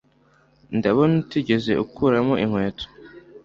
Ndabona 0.77 1.13
utigeze 1.23 1.71
ukuramo 1.83 2.33
inkweto 2.43 2.85